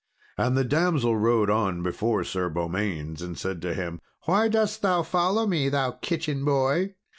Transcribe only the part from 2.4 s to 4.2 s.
Beaumains, and said to him,